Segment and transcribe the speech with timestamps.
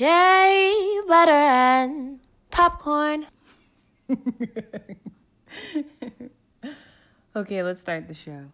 [0.00, 3.26] Shea butter and popcorn.
[7.36, 8.46] okay, let's start the show.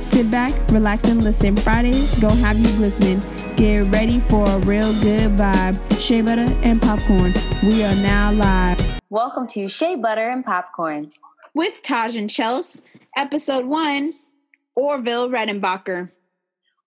[0.00, 1.56] Sit back, relax, and listen.
[1.56, 3.20] Fridays, go have you listening.
[3.54, 6.00] Get ready for a real good vibe.
[6.00, 7.34] Shea butter and popcorn.
[7.62, 8.80] We are now live.
[9.10, 11.12] Welcome to Shea Butter and Popcorn.
[11.52, 12.80] With Taj and Chels,
[13.14, 14.14] episode one
[14.74, 16.12] Orville Redenbacher.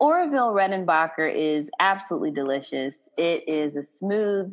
[0.03, 2.93] Orville Redenbacher is absolutely delicious.
[3.17, 4.51] It is a smooth,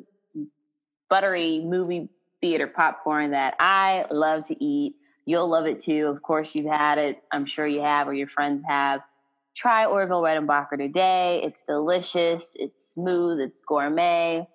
[1.09, 2.09] buttery movie
[2.41, 4.95] theater popcorn that I love to eat.
[5.27, 6.07] You'll love it too.
[6.07, 7.21] Of course, you've had it.
[7.33, 9.01] I'm sure you have, or your friends have.
[9.57, 11.41] Try Orville Redenbacher today.
[11.43, 12.45] It's delicious.
[12.55, 13.41] It's smooth.
[13.41, 14.47] It's gourmet.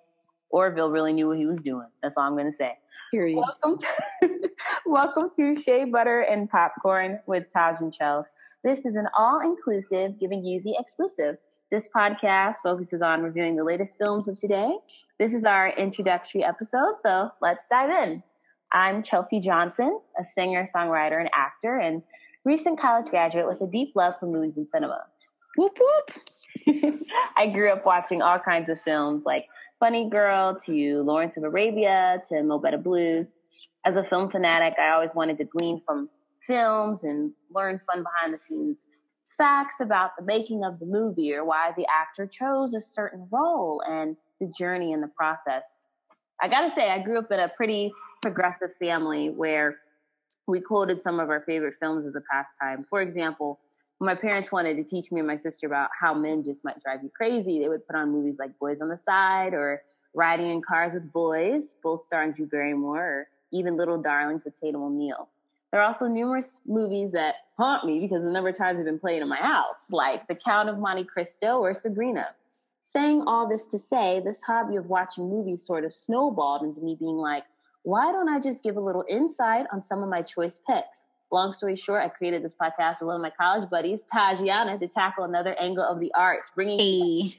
[0.48, 1.88] Orville really knew what he was doing.
[2.02, 2.78] That's all I'm going to say.
[3.10, 3.36] Period.
[3.36, 4.50] Welcome to,
[4.86, 8.24] welcome to Shea Butter and Popcorn with Taj and Chels.
[8.64, 11.36] This is an all inclusive, giving you the exclusive.
[11.70, 14.70] This podcast focuses on reviewing the latest films of today.
[15.20, 18.22] This is our introductory episode, so let's dive in.
[18.72, 22.02] I'm Chelsea Johnson, a singer, songwriter, and actor, and
[22.44, 25.04] recent college graduate with a deep love for movies and cinema.
[25.56, 27.00] Whoop whoop!
[27.36, 29.46] I grew up watching all kinds of films like
[29.78, 33.32] Funny Girl to Lawrence of Arabia to Mo' Better Blues.
[33.84, 36.08] As a film fanatic, I always wanted to glean from
[36.46, 38.86] films and learn fun behind the scenes
[39.36, 43.82] facts about the making of the movie or why the actor chose a certain role
[43.86, 45.62] and the journey in the process.
[46.40, 49.76] I gotta say, I grew up in a pretty progressive family where
[50.46, 52.86] we quoted some of our favorite films as a pastime.
[52.88, 53.58] For example,
[54.00, 57.02] my parents wanted to teach me and my sister about how men just might drive
[57.02, 59.82] you crazy, they would put on movies like Boys on the Side or
[60.14, 64.82] Riding in Cars with Boys, both starring Drew Barrymore, or even Little Darlings with Tatum
[64.82, 65.28] O'Neal.
[65.70, 68.98] There are also numerous movies that haunt me because the number of times they've been
[68.98, 72.28] played in my house, like The Count of Monte Cristo or Sabrina.
[72.84, 76.96] Saying all this to say, this hobby of watching movies sort of snowballed into me
[76.98, 77.44] being like,
[77.82, 81.05] why don't I just give a little insight on some of my choice picks?
[81.32, 84.86] Long story short, I created this podcast with one of my college buddies, Tajiana, to
[84.86, 87.38] tackle another angle of the arts, bringing Hey.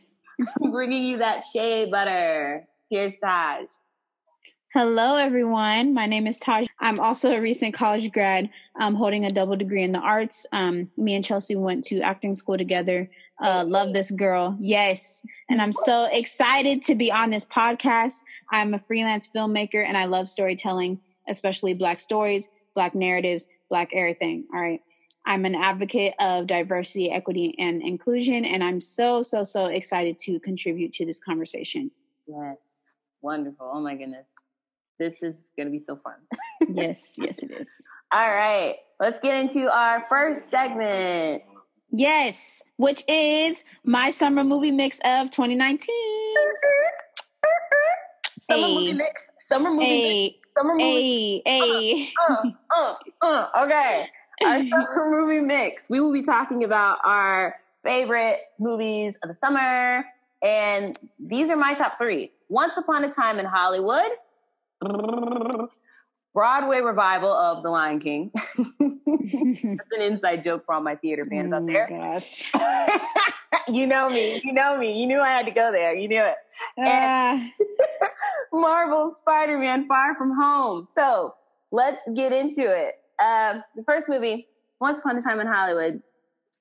[0.72, 2.68] bringing you that shea butter.
[2.90, 3.66] Here's Taj.
[4.74, 5.94] Hello, everyone.
[5.94, 6.68] My name is Taj.
[6.82, 8.50] I'm also a recent college grad.
[8.76, 10.46] I'm holding a double degree in the arts.
[10.52, 13.10] Um, me and Chelsea went to acting school together.
[13.42, 14.58] Uh, love this girl.
[14.60, 15.26] Yes.
[15.50, 18.16] And I'm so excited to be on this podcast.
[18.52, 24.46] I'm a freelance filmmaker and I love storytelling, especially Black stories, Black narratives, Black everything.
[24.54, 24.82] All right.
[25.26, 28.46] I'm an advocate of diversity, equity, and inclusion.
[28.46, 31.90] And I'm so, so, so excited to contribute to this conversation.
[32.28, 32.58] Yes.
[33.24, 33.68] Wonderful.
[33.74, 34.28] Oh my goodness.
[35.00, 36.14] This is going to be so fun.
[36.70, 37.68] yes, yes, it is.
[38.14, 38.76] All right.
[39.00, 41.42] Let's get into our first segment.
[41.90, 45.88] Yes, which is my summer movie mix of 2019.
[48.50, 48.74] Summer Hey.
[48.76, 49.32] movie mix.
[49.40, 50.48] Summer movie mix.
[50.58, 51.42] Summer movie.
[51.46, 51.60] hey,
[52.00, 52.10] hey.
[52.30, 53.64] Uh, uh, uh.
[53.66, 54.08] Okay.
[54.44, 55.90] Our summer movie mix.
[55.90, 60.06] We will be talking about our favorite movies of the summer.
[60.42, 62.32] And these are my top three.
[62.50, 64.12] Once Upon a Time in Hollywood.
[66.34, 68.32] Broadway revival of The Lion King.
[68.56, 71.88] That's an inside joke for all my theater fans out Oh my there.
[71.90, 72.44] gosh.
[73.68, 74.40] you know me.
[74.44, 75.00] You know me.
[75.02, 75.96] You knew I had to go there.
[75.96, 76.36] You knew it.
[76.80, 77.44] Ah,
[78.54, 80.86] Marvel Spider Man Far From Home.
[80.88, 81.36] So
[81.72, 82.96] let's get into it.
[83.24, 84.48] Um, the first movie,
[84.80, 86.02] Once Upon a Time in Hollywood,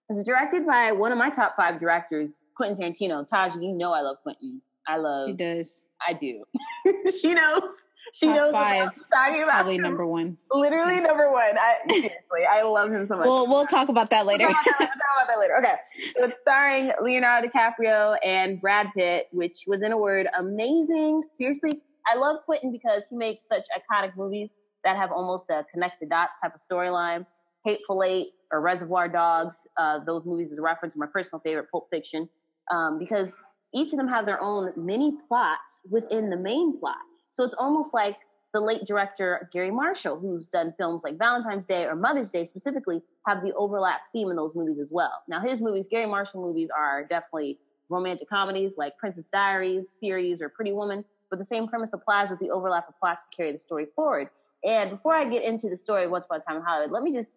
[0.08, 3.26] was directed by one of my top five directors, Quentin Tarantino.
[3.26, 4.60] Taj, you know I love Quentin.
[4.88, 5.84] I love, he does.
[6.06, 6.44] I do.
[7.20, 7.62] she knows.
[8.12, 8.90] She Top knows five.
[9.12, 9.54] talking about.
[9.54, 10.36] Probably number one.
[10.50, 11.58] Literally number one.
[11.58, 13.26] I, seriously, I love him so much.
[13.26, 14.44] We'll we'll talk about that later.
[14.44, 15.56] We'll talk about that, we'll talk about that later.
[15.58, 16.12] Okay.
[16.16, 21.24] So it's starring Leonardo DiCaprio and Brad Pitt, which was, in a word, amazing.
[21.36, 24.50] Seriously, I love Quentin because he makes such iconic movies
[24.84, 27.26] that have almost a connect the dots type of storyline.
[27.64, 31.66] Hateful Eight or Reservoir Dogs, uh, those movies is a reference to my personal favorite,
[31.72, 32.28] Pulp Fiction,
[32.72, 33.30] um, because
[33.74, 36.94] each of them have their own mini plots within the main plot.
[37.36, 38.16] So it's almost like
[38.54, 43.02] the late director Garry Marshall, who's done films like Valentine's Day or Mother's Day specifically,
[43.26, 45.22] have the overlap theme in those movies as well.
[45.28, 47.58] Now, his movies, Garry Marshall movies, are definitely
[47.90, 52.38] romantic comedies like Princess Diaries series or Pretty Woman, but the same premise applies with
[52.38, 54.30] the overlap of plots to carry the story forward.
[54.64, 57.02] And before I get into the story of Once Upon a Time in Hollywood, let
[57.02, 57.28] me just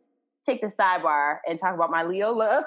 [0.46, 2.64] take the sidebar and talk about my Leo love.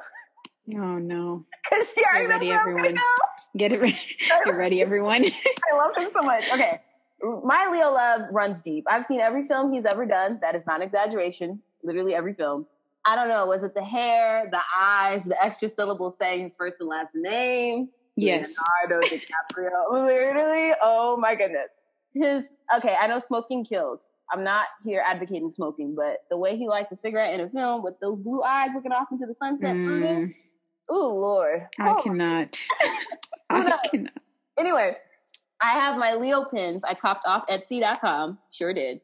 [0.74, 1.46] Oh no.
[1.70, 2.94] Because she already Get ready, knows where I'm gonna everyone.
[2.94, 3.58] go.
[3.58, 3.98] Get it ready.
[4.44, 5.24] Get ready, everyone.
[5.72, 6.50] I love him so much.
[6.52, 6.78] Okay.
[7.22, 8.84] My Leo love runs deep.
[8.88, 10.38] I've seen every film he's ever done.
[10.42, 11.60] That is not an exaggeration.
[11.84, 12.66] Literally every film.
[13.04, 16.76] I don't know, was it the hair, the eyes, the extra syllables saying his first
[16.80, 17.88] and last name?
[18.16, 18.54] Yes.
[18.88, 19.70] Leonardo DiCaprio.
[19.92, 21.68] Literally, oh my goodness.
[22.14, 22.44] His
[22.76, 24.08] okay, I know smoking kills.
[24.32, 27.82] I'm not here advocating smoking, but the way he lights a cigarette in a film
[27.82, 30.34] with those blue eyes looking off into the sunset, Mm,
[30.88, 32.02] oh Lord, I Oh.
[32.02, 32.58] cannot.
[33.50, 34.12] I cannot.
[34.58, 34.96] Anyway,
[35.62, 36.82] I have my Leo pins.
[36.84, 38.38] I copped off Etsy.com.
[38.50, 39.00] Sure did.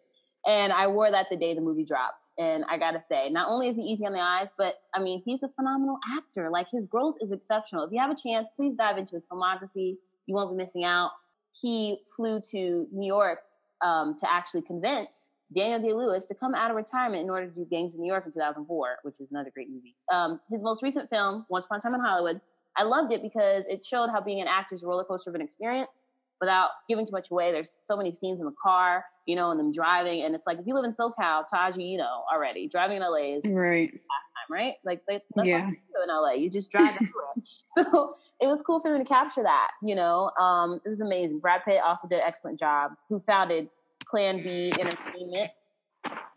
[0.46, 2.28] And I wore that the day the movie dropped.
[2.38, 5.22] And I gotta say, not only is he easy on the eyes, but I mean,
[5.24, 6.50] he's a phenomenal actor.
[6.50, 7.84] Like his growth is exceptional.
[7.84, 9.96] If you have a chance, please dive into his filmography.
[10.26, 11.10] You won't be missing out.
[11.52, 13.40] He flew to New York
[13.84, 17.54] um, to actually convince Daniel Day Lewis to come out of retirement in order to
[17.54, 19.96] do Gangs of New York in 2004, which is another great movie.
[20.12, 22.40] Um, his most recent film, Once Upon a Time in Hollywood,
[22.76, 25.34] I loved it because it showed how being an actor is a roller coaster of
[25.34, 26.04] an experience
[26.40, 27.52] without giving too much away.
[27.52, 30.22] There's so many scenes in the car, you know, and them driving.
[30.22, 33.36] And it's like, if you live in SoCal, Taji, you know, already driving in LA
[33.36, 33.90] is Right.
[33.92, 34.74] last time, right?
[34.84, 35.64] Like, they, that's Yeah.
[35.64, 36.32] what you do in LA.
[36.34, 37.34] You just drive everywhere.
[37.76, 40.30] So it was cool for them to capture that, you know.
[40.40, 41.38] Um, it was amazing.
[41.40, 43.68] Brad Pitt also did an excellent job, who founded
[44.08, 45.50] Plan B Entertainment,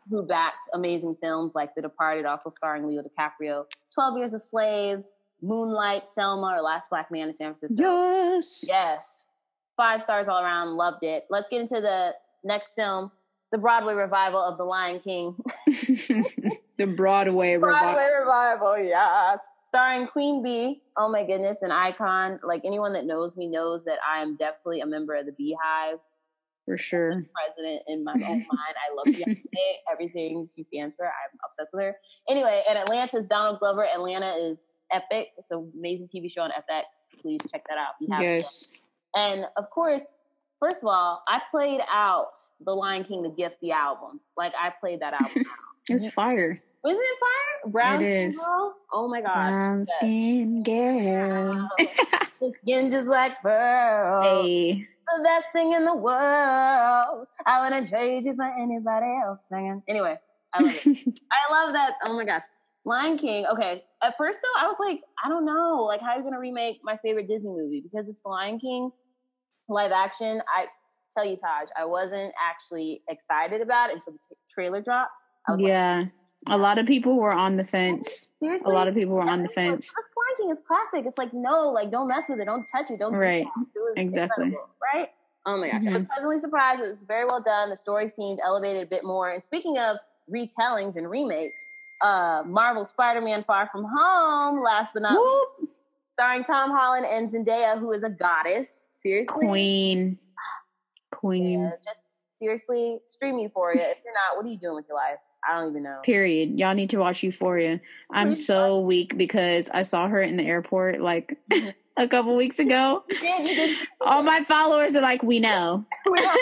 [0.09, 5.03] who backed amazing films like The Departed, also starring Leo DiCaprio, 12 Years a Slave,
[5.41, 7.81] Moonlight, Selma, or Last Black Man in San Francisco.
[7.81, 8.65] Yes.
[8.67, 9.23] Yes.
[9.77, 10.75] Five stars all around.
[10.75, 11.25] Loved it.
[11.29, 12.13] Let's get into the
[12.43, 13.11] next film,
[13.51, 15.35] the Broadway revival of The Lion King.
[16.77, 17.93] the Broadway revival.
[17.93, 19.39] Broadway revival, yes.
[19.67, 20.81] Starring Queen Bee.
[20.97, 22.39] Oh my goodness, an icon.
[22.43, 25.99] Like anyone that knows me knows that I am definitely a member of the BeyHive.
[26.65, 27.25] For sure.
[27.33, 28.47] President in my own mind.
[28.49, 29.41] I love Beyonce.
[29.91, 31.05] Everything she stands for.
[31.05, 31.95] I'm obsessed with her.
[32.29, 33.85] Anyway, and Atlanta's Donald Glover.
[33.85, 34.59] Atlanta is
[34.93, 35.29] epic.
[35.37, 36.83] It's an amazing TV show on FX.
[37.21, 37.93] Please check that out.
[37.99, 38.35] if you haven't yet.
[38.39, 38.71] Yes.
[39.15, 40.13] And of course,
[40.59, 42.31] first of all, I played out
[42.65, 44.19] The Lion King, The Gift, the album.
[44.37, 45.43] Like I played that album.
[45.89, 46.61] It's fire.
[46.85, 47.71] Isn't it fire?
[47.71, 48.37] Brown It is.
[48.37, 48.75] girl?
[48.93, 49.33] Oh my god.
[49.49, 51.69] Brown skin girl.
[52.39, 54.21] The skin just like pearl.
[54.23, 54.87] Hey.
[55.17, 57.27] The best thing in the world.
[57.45, 59.83] I wouldn't trade you for anybody else singing.
[59.87, 60.17] Anyway,
[60.53, 60.97] I love it.
[61.31, 61.93] I love that.
[62.05, 62.43] Oh my gosh.
[62.85, 63.45] Lion King.
[63.51, 63.83] Okay.
[64.01, 65.83] At first though, I was like, I don't know.
[65.87, 67.81] Like, how are you gonna remake my favorite Disney movie?
[67.81, 68.91] Because it's the Lion King
[69.71, 70.41] live action.
[70.55, 70.65] I
[71.13, 75.11] tell you, Taj, I wasn't actually excited about it until the t- trailer dropped.
[75.47, 76.05] I was like, yeah.
[76.47, 78.29] A lot of people were on the fence.
[78.39, 78.65] seriously?
[78.65, 79.85] A lot of people were on the fence.
[79.85, 80.63] It's Lion King.
[80.67, 81.05] Classic.
[81.05, 82.45] It's like, no, like, don't mess with it.
[82.45, 82.97] Don't touch it.
[82.99, 83.45] Don't Right.
[83.75, 84.55] It Exactly.
[84.93, 85.09] right?
[85.45, 85.85] Oh my gosh.
[85.85, 86.07] I was Mhm.
[86.07, 86.81] pleasantly surprised.
[86.81, 87.69] It was very well done.
[87.69, 89.29] The story seemed elevated a bit more.
[89.29, 89.97] And speaking of
[90.31, 91.63] retellings and remakes,
[92.01, 95.69] uh, Marvel Spider-Man Far From Home, last but not least, Whoop.
[96.13, 98.87] Starring Tom Holland and Zendaya, who is a goddess.
[99.01, 99.47] Seriously.
[99.47, 100.19] Queen.
[101.11, 101.61] Queen.
[101.61, 101.99] Yeah, just
[102.39, 103.89] seriously, stream Euphoria.
[103.89, 105.17] If you're not, what are you doing with your life?
[105.47, 105.99] I don't even know.
[106.03, 106.59] Period.
[106.59, 107.81] Y'all need to watch Euphoria.
[108.11, 111.37] I'm so weak because I saw her in the airport like
[111.97, 113.03] a couple weeks ago.
[113.09, 113.77] You did, you did.
[114.01, 115.85] All my followers are like, we know.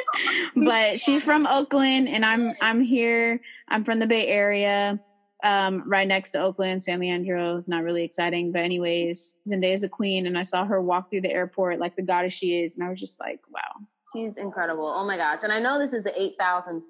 [0.55, 3.41] but she's from Oakland and I'm I'm here.
[3.67, 4.99] I'm from the Bay Area.
[5.43, 7.63] Um, right next to Oakland, San Leandro.
[7.65, 8.51] Not really exciting.
[8.51, 12.01] But anyways, Zendaya's a queen and I saw her walk through the airport like the
[12.01, 13.87] goddess she is, and I was just like, wow.
[14.13, 14.85] She's incredible.
[14.85, 15.39] Oh my gosh.
[15.43, 16.81] And I know this is the 8,000th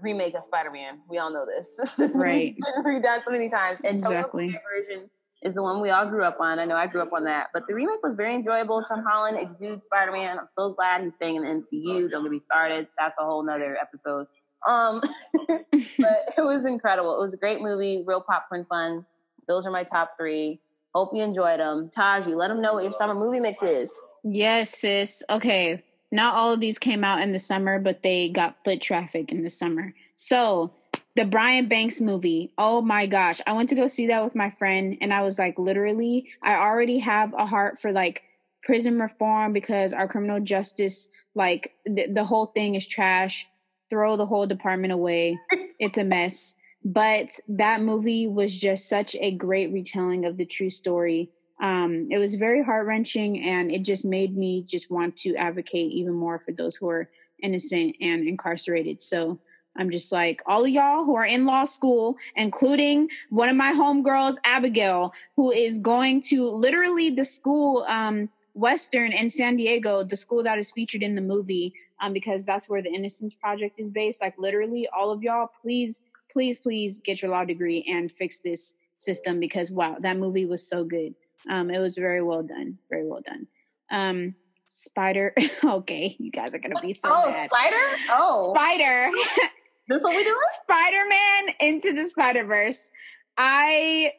[0.00, 0.98] remake of Spider Man.
[1.08, 1.68] We all know this.
[1.96, 2.54] this Right.
[2.84, 3.80] redone so many times.
[3.82, 4.48] And Exactly.
[4.48, 5.08] Version
[5.42, 6.58] is the one we all grew up on.
[6.58, 7.48] I know I grew up on that.
[7.52, 8.82] But the remake was very enjoyable.
[8.82, 10.38] Tom Holland exudes Spider Man.
[10.38, 12.10] I'm so glad he's staying in the MCU.
[12.10, 12.88] Don't get me started.
[12.98, 14.26] That's a whole nother episode.
[14.66, 15.00] Um,
[15.48, 17.18] but it was incredible.
[17.18, 19.06] It was a great movie, real popcorn fun.
[19.48, 20.60] Those are my top three.
[20.94, 21.90] Hope you enjoyed them.
[21.94, 23.90] Taji, let them know what your summer movie mix is.
[24.24, 25.22] Yes, sis.
[25.30, 25.84] Okay.
[26.10, 29.42] Not all of these came out in the summer, but they got foot traffic in
[29.42, 29.92] the summer.
[30.14, 30.72] So,
[31.14, 32.52] the Brian Banks movie.
[32.58, 33.40] Oh my gosh.
[33.46, 36.56] I went to go see that with my friend, and I was like, literally, I
[36.56, 38.22] already have a heart for like
[38.62, 43.46] prison reform because our criminal justice, like, the, the whole thing is trash.
[43.90, 45.38] Throw the whole department away.
[45.78, 46.54] It's a mess.
[46.86, 52.18] But that movie was just such a great retelling of the true story um, it
[52.18, 56.38] was very heart wrenching and it just made me just want to advocate even more
[56.38, 57.08] for those who are
[57.42, 59.00] innocent and incarcerated.
[59.00, 59.38] So
[59.76, 63.72] I'm just like, all of y'all who are in law school, including one of my
[63.72, 70.16] homegirls, Abigail, who is going to literally the school, um, Western in San Diego, the
[70.16, 73.90] school that is featured in the movie, um, because that's where the Innocence Project is
[73.90, 74.22] based.
[74.22, 78.74] Like, literally, all of y'all, please, please, please get your law degree and fix this
[78.96, 81.14] system because, wow, that movie was so good.
[81.50, 82.78] Um, it was very well done.
[82.88, 83.46] Very well done.
[83.90, 84.34] Um,
[84.68, 85.34] Spider.
[85.64, 87.50] okay, you guys are gonna be so oh, bad.
[87.50, 88.00] Spider?
[88.10, 89.10] Oh, Spider.
[89.88, 90.36] this what we doing?
[90.62, 92.90] Spider Man into the Spider Verse.
[93.36, 94.12] I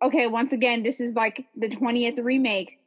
[0.00, 2.78] okay, once again, this is like the 20th remake.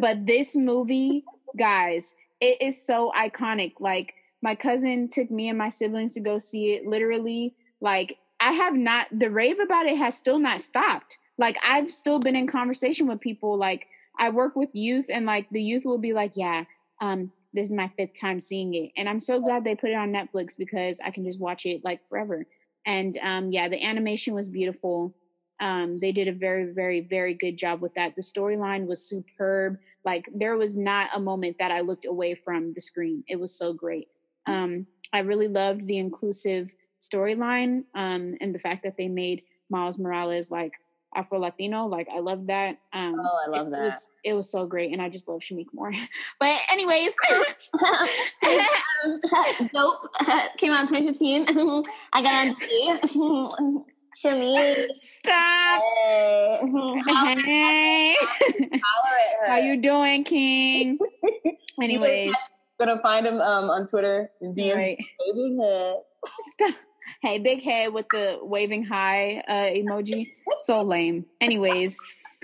[0.00, 1.24] But this movie,
[1.56, 3.74] guys, it is so iconic.
[3.80, 6.86] Like my cousin took me and my siblings to go see it.
[6.86, 11.18] Literally, like I have not the rave about it has still not stopped.
[11.38, 13.58] Like I've still been in conversation with people.
[13.58, 13.86] Like
[14.18, 16.64] I work with youth, and like the youth will be like, "Yeah,
[17.00, 19.94] um, this is my fifth time seeing it," and I'm so glad they put it
[19.94, 22.46] on Netflix because I can just watch it like forever.
[22.86, 25.14] And um, yeah, the animation was beautiful.
[25.60, 28.14] Um, they did a very, very, very good job with that.
[28.14, 29.78] The storyline was superb.
[30.04, 33.24] Like there was not a moment that I looked away from the screen.
[33.28, 34.08] It was so great.
[34.46, 36.70] Um, I really loved the inclusive
[37.00, 40.72] storyline um, and the fact that they made Miles Morales like
[41.14, 41.86] Afro Latino.
[41.86, 42.78] Like I love that.
[42.92, 43.84] Um, oh, I love it that.
[43.84, 45.92] Was, it was so great, and I just love Shameik Moore.
[46.40, 47.12] but anyways,
[47.80, 49.20] um,
[49.74, 50.12] Dope
[50.58, 51.82] came out in 2015.
[52.12, 53.84] I got on
[54.24, 54.86] Shami.
[54.94, 55.82] stop.
[55.82, 56.58] Hey.
[56.62, 59.46] Holler, Hey, holler at her.
[59.46, 60.98] how you doing, King?
[61.82, 62.34] Anyways,
[62.78, 64.30] Gonna find him um, on Twitter.
[64.42, 64.98] DMs right.
[65.26, 65.96] baby head.
[66.40, 66.74] Stop.
[67.22, 70.28] Hey, big head with the waving high uh, emoji.
[70.58, 71.24] So lame.
[71.40, 71.96] Anyways,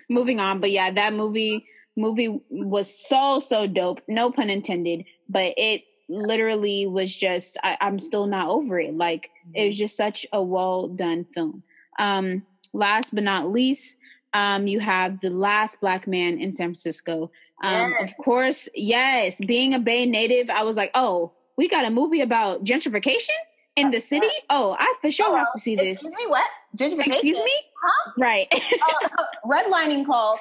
[0.08, 0.60] moving on.
[0.60, 4.00] But yeah, that movie movie was so so dope.
[4.08, 5.04] No pun intended.
[5.28, 7.58] But it literally was just.
[7.62, 8.96] I, I'm still not over it.
[8.96, 11.62] Like it was just such a well done film.
[11.98, 12.42] Um,
[12.72, 13.98] last but not least,
[14.34, 17.30] um, you have the last black man in San Francisco.
[17.62, 18.10] Um, Yes.
[18.10, 19.38] Of course, yes.
[19.44, 23.28] Being a Bay native, I was like, oh, we got a movie about gentrification
[23.76, 24.28] in the city.
[24.50, 26.02] Oh, I for sure have to see this.
[26.02, 26.46] Excuse me, what?
[26.76, 27.06] Gentrification?
[27.12, 27.52] Excuse me?
[27.82, 28.12] Huh?
[28.18, 28.48] Right.
[28.52, 29.08] Uh,
[29.46, 30.38] redlining call.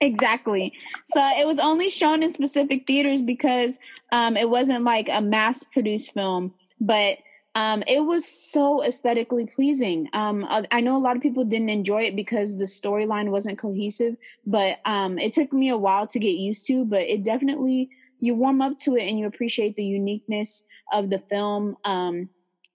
[0.00, 0.72] exactly.
[1.04, 3.78] So it was only shown in specific theaters because
[4.12, 7.18] um, it wasn't like a mass produced film, but
[7.54, 10.08] um, it was so aesthetically pleasing.
[10.12, 13.58] Um, I I know a lot of people didn't enjoy it because the storyline wasn't
[13.58, 16.84] cohesive, but um, it took me a while to get used to.
[16.84, 21.18] But it definitely you warm up to it and you appreciate the uniqueness of the
[21.30, 21.76] film.
[21.84, 22.28] Um,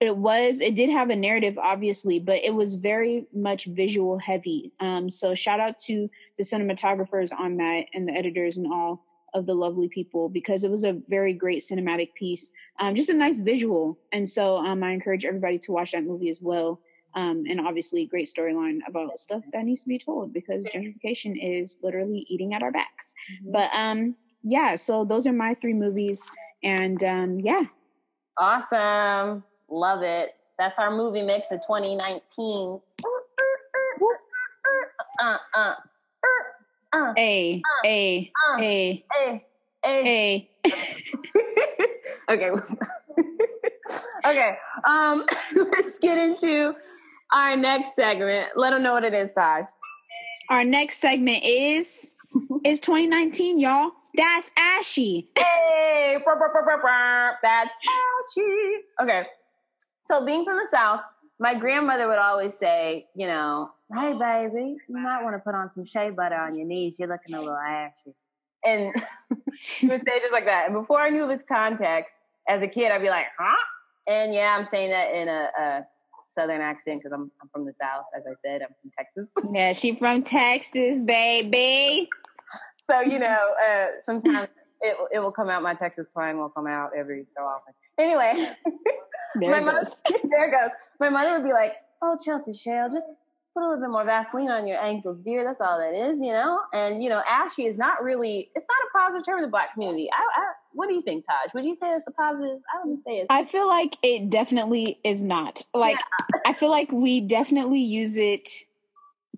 [0.04, 4.74] it was it did have a narrative obviously but it was very much visual heavy
[4.82, 9.46] um so shout out to the cinematographers on that and the editors and all of
[9.46, 12.52] the lovely people because it was a very great cinematic piece.
[12.80, 13.98] Um just a nice visual.
[14.12, 16.80] And so um i encourage everybody to watch that movie as well.
[17.16, 21.78] Um and obviously great storyline about stuff that needs to be told because gentrification is
[21.84, 23.14] literally eating at our backs.
[23.52, 26.30] But um yeah so those are my three movies.
[26.64, 27.64] And um yeah.
[28.38, 29.44] Awesome.
[29.70, 30.36] Love it.
[30.58, 32.80] That's our movie mix of 2019.
[35.22, 35.76] Uh, uh,
[36.94, 39.40] uh, a a uh, a eh,
[39.84, 39.98] eh.
[40.06, 40.50] a
[42.30, 42.52] okay.
[44.26, 44.58] okay.
[44.86, 46.74] Um, let's get into
[47.32, 48.50] our next segment.
[48.56, 49.66] Let them know what it is, Taj.
[50.50, 52.12] Our next segment is
[52.64, 53.92] is 2019, y'all.
[54.16, 55.30] That's Ashy.
[55.36, 57.38] Hey, brr, brr, brr.
[57.42, 58.76] that's Ashy.
[59.02, 59.24] Okay.
[60.06, 61.00] So, being from the South,
[61.40, 65.72] my grandmother would always say, you know, hey, baby, you might want to put on
[65.72, 66.98] some shea butter on your knees.
[67.00, 68.16] You're looking a little ashy.
[68.66, 68.94] And
[69.56, 70.66] she would say just like that.
[70.66, 72.16] And before I knew of its context,
[72.48, 73.56] as a kid, I'd be like, huh?
[74.08, 75.88] And yeah, I'm saying that in a, a
[76.30, 78.06] Southern accent because I'm, I'm from the South.
[78.16, 79.28] As I said, I'm from Texas.
[79.54, 82.10] Yeah, she from Texas, baby.
[82.90, 84.50] So you know, uh, sometimes
[84.82, 85.64] it it will come out.
[85.64, 87.74] My Texas twang will come out every so often.
[87.98, 88.54] Anyway,
[89.36, 89.86] There my it mother,
[90.30, 90.70] there it goes.
[91.00, 93.08] My mother would be like, "Oh, Chelsea Shale, just
[93.54, 95.44] put a little bit more Vaseline on your ankles, dear.
[95.44, 98.50] That's all that is, you know." And you know, ashy is not really.
[98.56, 100.10] It's not a positive term in the black community.
[100.12, 100.44] I, I,
[100.74, 101.54] what do you think, Taj?
[101.54, 102.60] Would you say it's a positive?
[102.74, 103.28] I wouldn't say it's.
[103.30, 105.64] I feel like it definitely is not.
[105.74, 105.98] Like
[106.46, 108.50] I feel like we definitely use it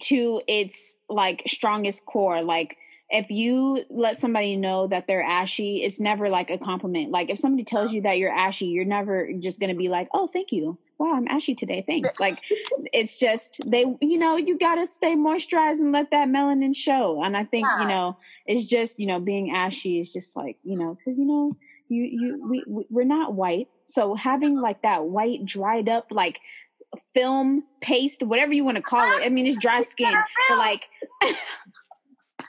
[0.04, 2.42] to its like strongest core.
[2.42, 2.78] Like
[3.10, 7.12] if you let somebody know that they're ashy, it's never like a compliment.
[7.12, 10.28] Like if somebody tells you that you're ashy, you're never just gonna be like, "Oh,
[10.28, 10.78] thank you.
[10.98, 11.84] Wow, I'm ashy today.
[11.86, 12.40] Thanks." Like
[12.94, 17.22] it's just they, you know, you gotta stay moisturized and let that melanin show.
[17.24, 20.78] And I think you know, it's just you know, being ashy is just like you
[20.78, 21.58] know, because you know,
[21.90, 26.40] you you we we- we're not white, so having like that white dried up like
[27.14, 29.26] film paste, whatever you want to call it.
[29.26, 30.14] I mean, it's dry skin,
[30.50, 30.86] but like.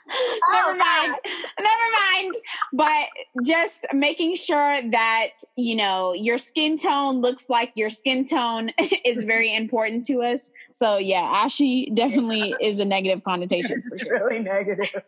[0.51, 1.15] never oh, mind
[1.59, 2.33] never mind
[2.73, 3.07] but
[3.43, 8.71] just making sure that you know your skin tone looks like your skin tone
[9.05, 14.03] is very important to us so yeah ashy definitely is a negative connotation for it's
[14.03, 15.03] sure really negative.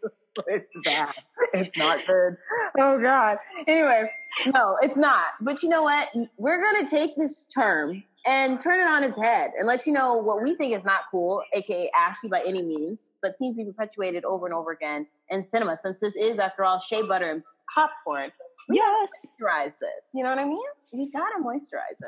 [0.47, 1.13] It's bad.
[1.53, 2.37] It's not good.
[2.77, 3.37] Oh God.
[3.67, 4.09] Anyway,
[4.47, 5.27] no, it's not.
[5.41, 6.09] But you know what?
[6.37, 10.15] We're gonna take this term and turn it on its head and let you know
[10.15, 13.71] what we think is not cool, aka ashy by any means, but seems to be
[13.71, 15.77] perpetuated over and over again in cinema.
[15.81, 18.31] Since this is, after all, shea butter and popcorn,
[18.67, 19.09] we Yes.
[19.41, 20.03] moisturize this.
[20.13, 20.59] You know what I mean?
[20.91, 21.99] We gotta moisturize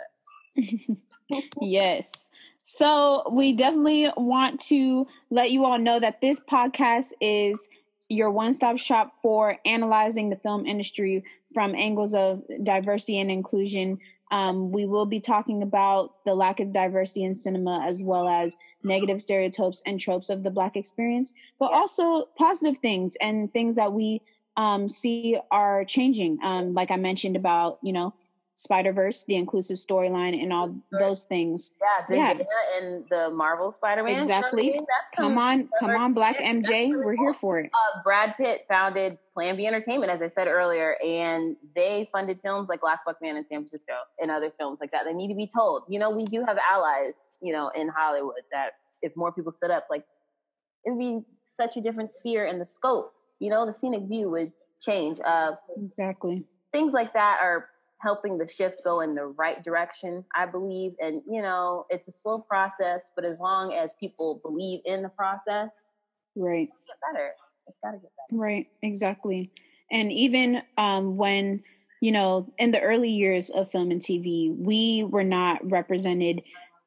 [0.58, 0.98] it.
[1.62, 2.30] yes.
[2.64, 7.68] So we definitely want to let you all know that this podcast is
[8.10, 13.98] your one-stop shop for analyzing the film industry from angles of diversity and inclusion.
[14.32, 18.58] Um, we will be talking about the lack of diversity in cinema as well as
[18.84, 23.92] negative stereotypes and tropes of the Black experience, but also positive things and things that
[23.92, 24.22] we
[24.58, 26.40] um, see are changing.
[26.44, 28.14] Um, like I mentioned about, you know,
[28.62, 31.74] Spider Verse, the inclusive storyline, and all those things.
[31.82, 32.44] Yeah, Yeah.
[32.80, 34.22] And the Marvel Spider-Man.
[34.22, 34.68] Exactly.
[34.68, 34.88] You know I mean?
[35.16, 36.38] Come on, come on, Black.
[36.38, 37.26] MJ, really we're cool.
[37.26, 37.72] here for it.
[37.74, 42.70] uh, Brad Pitt founded Plan B Entertainment, as I said earlier, and they funded films
[42.70, 45.06] like Last Black Man in San Francisco and other films like that.
[45.06, 45.84] They need to be told.
[45.90, 49.72] You know, we do have allies, you know, in Hollywood that if more people stood
[49.72, 50.06] up, like
[50.86, 53.12] it would be such a different sphere and the scope.
[53.40, 54.52] You know, the scenic view would
[54.82, 55.18] change.
[55.26, 55.54] Uh,
[55.84, 56.44] Exactly.
[56.72, 57.70] things like that are
[58.02, 60.94] helping the shift go in the right direction, I believe.
[61.00, 65.10] And, you know, it's a slow process, but as long as people believe in the
[65.10, 65.72] process,
[66.36, 66.70] Right.
[66.88, 67.32] get better.
[67.68, 68.42] It's got to get better.
[68.42, 69.52] Right, exactly.
[69.92, 71.64] And even um, when,
[72.02, 76.42] you know, in the early years of film and TV, we were not represented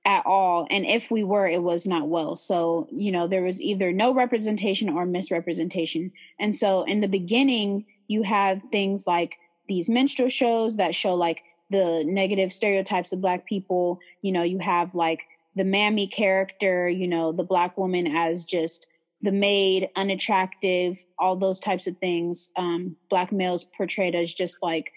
[0.06, 0.66] at all.
[0.70, 2.36] And if we were, it was not well.
[2.36, 6.12] So, you know, there was either no representation or misrepresentation.
[6.38, 9.36] And so in the beginning, you have things like
[9.68, 14.00] these minstrel shows that show like the negative stereotypes of Black people.
[14.22, 15.20] You know, you have like
[15.56, 18.86] the mammy character, you know, the Black woman as just
[19.24, 22.50] the maid, unattractive, all those types of things.
[22.56, 24.92] Um, black males portrayed as just like,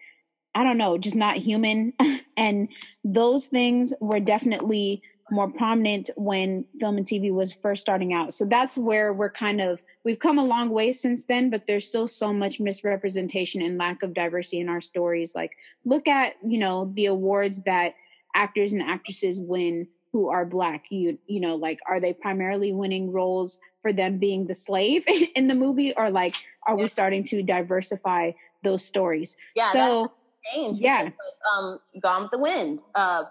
[0.54, 1.94] I don't know, just not human.
[2.38, 2.68] and
[3.06, 8.34] those things were definitely more prominent when film and TV was first starting out.
[8.34, 11.88] So that's where we're kind of, we've come a long way since then, but there's
[11.88, 15.36] still so much misrepresentation and lack of diversity in our stories.
[15.36, 15.52] Like,
[15.86, 17.96] look at, you know, the awards that
[18.36, 23.12] actors and actresses win who are black you you know like are they primarily winning
[23.12, 25.04] roles for them being the slave
[25.36, 26.36] in the movie or like
[26.66, 28.32] are we starting to diversify
[28.64, 30.12] those stories Yeah, so
[30.54, 30.80] change.
[30.80, 31.04] Yeah.
[31.04, 31.14] like,
[31.56, 32.80] um, Gone with the Wind.
[32.96, 33.24] Uh,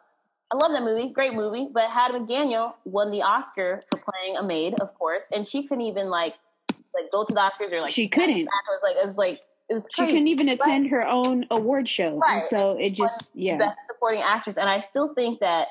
[0.52, 1.68] I love that movie, great movie.
[1.72, 5.84] But Hattie McDaniel won the Oscar for playing a maid, of course, and she couldn't
[5.84, 6.34] even like
[6.94, 8.36] like go to the Oscars or like She couldn't.
[8.38, 10.06] It was like it was like it was crazy.
[10.10, 12.34] she couldn't even attend her own award show Right.
[12.34, 15.68] and so it just yeah Best supporting actress, and I still think that.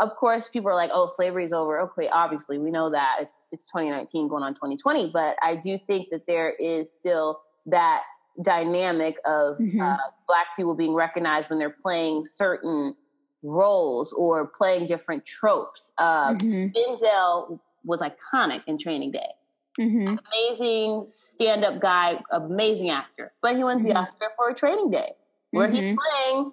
[0.00, 3.66] Of course, people are like, "Oh, slavery's over." Okay, obviously, we know that it's it's
[3.68, 8.02] 2019 going on 2020, but I do think that there is still that
[8.40, 9.80] dynamic of Mhm.
[9.82, 9.96] uh,
[10.28, 12.94] black people being recognized when they're playing certain
[13.42, 15.92] roles or playing different tropes.
[15.98, 19.30] Uh, Mhm, Denzel was iconic in Training Day.
[19.78, 20.18] mhm.
[20.32, 23.88] Amazing stand-up guy, amazing actor, but he wins Mhm.
[23.88, 25.14] the Oscar for Training Day,
[25.52, 25.96] where he's Mhm.
[25.96, 26.52] playing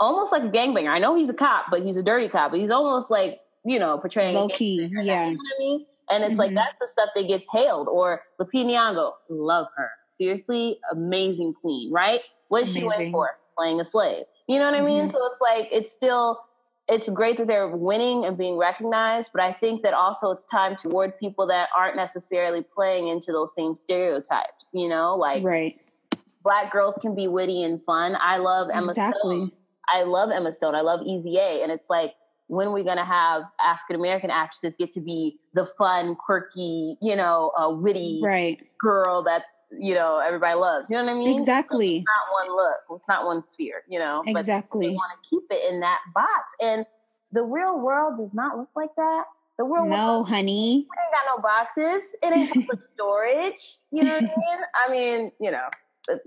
[0.00, 0.88] almost like a gangbanger.
[0.90, 2.50] I know he's a cop, but he's a dirty cop.
[2.50, 5.86] But he's almost like you know portraying low key yeah You know what I mean?
[6.10, 6.54] And it's like Mhm.
[6.56, 7.88] that's the stuff that gets hailed.
[7.88, 9.90] Or Lupita Nyong'o, love her.
[10.08, 12.20] Seriously, amazing queen, right?
[12.48, 13.04] What did she Amazing.
[13.06, 13.38] win for?
[13.56, 14.24] Playing a slave.
[14.46, 15.06] You know what I mean?
[15.06, 15.12] Mhm.
[15.12, 16.40] So it's like it's still
[16.86, 20.76] it's great that they're winning and being recognized, but I think that also it's time
[20.82, 24.70] to toward people that aren't necessarily playing into those same stereotypes.
[24.72, 25.80] You know, like right
[26.44, 28.16] black girls can be witty and fun.
[28.20, 29.52] I love Emma exactly Stone.
[29.88, 30.74] I love Emma Stone.
[30.74, 31.62] I love Easy A.
[31.62, 32.14] And it's like,
[32.46, 36.98] when are we going to have African American actresses get to be the fun, quirky,
[37.00, 39.44] you know, uh, witty right girl that,
[39.78, 40.90] you know, everybody loves?
[40.90, 41.36] You know what I mean?
[41.36, 42.98] exactly It's not one look.
[42.98, 44.22] It's not one sphere, you know?
[44.32, 46.52] But they want to keep it in that box.
[46.60, 46.86] And
[47.32, 49.24] the real world does not look like that.
[49.56, 52.10] The world no honey it ain't got no boxes.
[52.22, 53.76] It ain't public storage.
[53.92, 54.58] You know what I mean?
[54.86, 55.68] I mean, you know.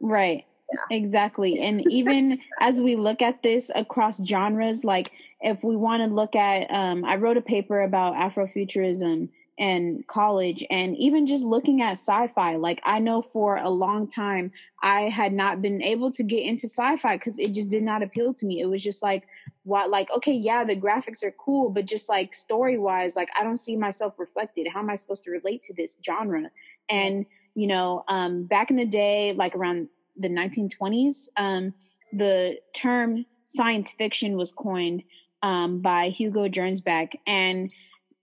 [0.01, 0.45] Right.
[0.91, 1.59] Exactly.
[1.59, 6.35] And even as we look at this across genres, like if we want to look
[6.35, 11.93] at, um, I wrote a paper about Afrofuturism in college and even just looking at
[11.93, 14.51] sci-fi like i know for a long time
[14.83, 18.33] i had not been able to get into sci-fi because it just did not appeal
[18.33, 18.61] to me.
[18.61, 19.23] It was just like
[19.63, 23.43] what like okay yeah the graphics are cool but just like story wise like i
[23.43, 24.67] don't see myself reflected.
[24.71, 26.49] How am i supposed to relate to this genre?
[26.89, 31.73] And you know um back in the day like around the 1920s um
[32.13, 35.03] the term science fiction was coined
[35.43, 37.13] um, by hugo gernsback.
[37.25, 37.71] And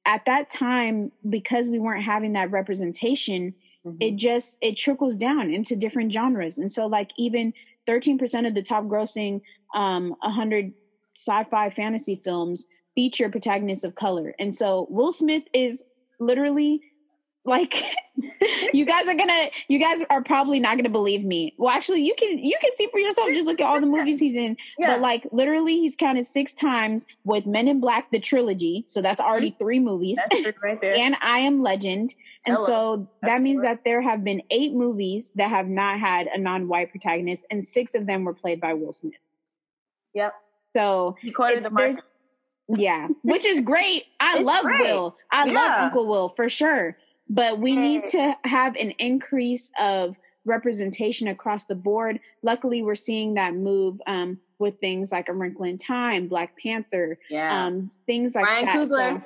[0.07, 3.55] at that time because we weren't having that representation
[3.87, 3.99] Mm-hmm.
[4.01, 7.53] it just it trickles down into different genres and so like even
[7.87, 9.43] 13% of the top grossing
[9.75, 10.73] um 100
[11.19, 14.35] sci-fi fantasy films feature protagonists of color.
[14.39, 15.85] And so Will Smith is
[16.21, 16.81] literally
[17.45, 17.85] like
[18.73, 21.55] you guys are gonna you guys are probably not gonna believe me.
[21.59, 23.29] Well actually you can you can see for yourself.
[23.35, 24.57] Just look at all the movies he's in.
[24.79, 24.95] Yeah.
[24.95, 28.85] but like literally he's counted six times with men in black the trilogy.
[28.87, 29.59] So that's already mm-hmm.
[29.59, 30.19] three movies.
[30.63, 32.15] Right and i am legend.
[32.47, 32.67] And Hello.
[32.67, 36.39] so that that's means that there have been eight movies that have not had a
[36.39, 39.15] non-white protagonist and six of them were played by will smith.
[40.15, 40.35] Yep.
[40.75, 41.97] So he the mark.
[42.69, 44.05] yeah which is great.
[44.21, 44.81] I it's love great.
[44.81, 45.17] will.
[45.31, 45.53] I yeah.
[45.53, 46.97] love uncle will for sure
[47.29, 52.21] but we need to have an increase of representation across the board.
[52.43, 57.19] Luckily, we're seeing that move um, with things like A Wrinkle in Time, Black Panther,
[57.31, 57.67] yeah.
[57.67, 58.77] um, things like Ryan that.
[58.77, 59.21] Coogler.
[59.21, 59.23] So,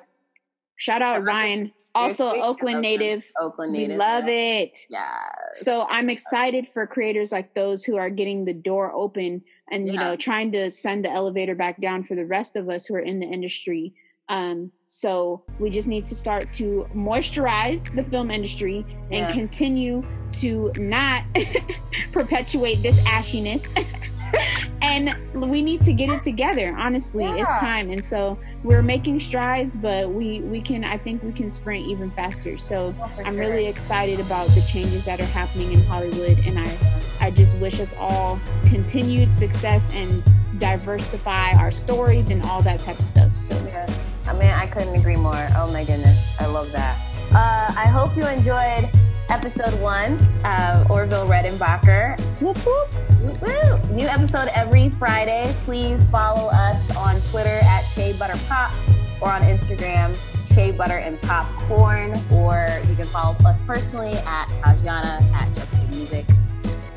[0.77, 1.73] shout out Ryan.
[1.95, 3.25] Also, Oakland native.
[3.41, 3.91] Oakland native.
[3.91, 4.35] We love yeah.
[4.35, 4.79] it.
[4.89, 5.19] Yeah.
[5.57, 9.93] So I'm excited for creators like those who are getting the door open and yeah.
[9.93, 12.95] you know trying to send the elevator back down for the rest of us who
[12.95, 13.95] are in the industry
[14.29, 19.31] um, so we just need to start to moisturize the film industry and yeah.
[19.31, 21.25] continue to not
[22.13, 23.87] perpetuate this ashiness.
[24.83, 26.75] and we need to get it together.
[26.79, 27.37] Honestly, yeah.
[27.37, 27.91] it's time.
[27.91, 30.85] And so we're making strides, but we we can.
[30.85, 32.57] I think we can sprint even faster.
[32.59, 33.41] So oh, I'm sure.
[33.41, 36.79] really excited about the changes that are happening in Hollywood, and I
[37.21, 40.23] I just wish us all continued success and
[40.59, 43.39] diversify our stories and all that type of stuff.
[43.39, 43.55] So.
[43.55, 43.98] Yeah.
[44.29, 45.49] I mean, I couldn't agree more.
[45.57, 47.01] Oh my goodness, I love that.
[47.33, 48.89] Uh, I hope you enjoyed
[49.31, 52.19] episode one of Orville Redenbacher.
[52.41, 52.95] Whoop, whoop.
[53.21, 53.91] Whoop, whoop.
[53.91, 55.55] New episode every Friday.
[55.65, 58.73] Please follow us on Twitter at Shea Butter Pop
[59.21, 60.15] or on Instagram,
[60.55, 62.13] Shea Butter and Popcorn.
[62.31, 66.27] Or you can follow us personally at Tajana at Just Music.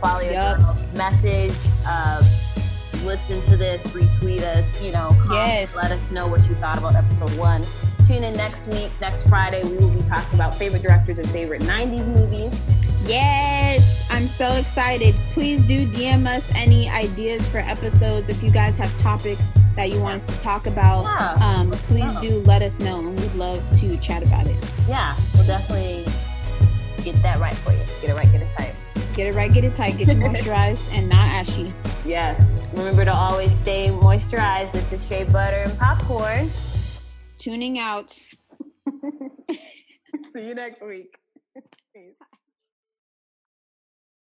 [0.01, 0.59] Follow your yep.
[0.93, 1.55] message.
[1.85, 2.23] Uh,
[3.29, 5.75] listen to this, retweet us, you know, comment, yes.
[5.75, 7.63] let us know what you thought about episode one.
[8.07, 9.63] Tune in next week, next Friday.
[9.63, 12.59] We will be talking about favorite directors and favorite 90s movies.
[13.05, 15.15] Yes, I'm so excited.
[15.33, 18.29] Please do DM us any ideas for episodes.
[18.29, 22.13] If you guys have topics that you want us to talk about, yeah, um, please
[22.19, 24.55] do let us know and we'd love to chat about it.
[24.87, 26.05] Yeah, we'll definitely
[27.03, 27.79] get that right for you.
[28.01, 28.70] Get it right, get it tight.
[29.13, 31.71] Get it right, get it tight, get it moisturized and not ashy.
[32.05, 32.41] Yes.
[32.73, 34.71] Remember to always stay moisturized.
[34.71, 36.49] This is Shea Butter and Popcorn.
[37.37, 38.11] Tuning out.
[40.33, 41.20] See you next week.